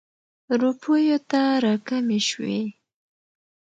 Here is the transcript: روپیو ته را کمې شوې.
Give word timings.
روپیو 0.61 1.17
ته 1.29 1.41
را 1.63 1.73
کمې 1.87 2.19
شوې. 2.27 2.59